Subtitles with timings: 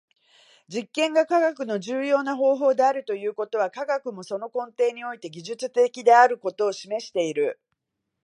[0.67, 7.61] 実験が科学の重要な方法であるということは、科学もその根底において技術的であることを示している。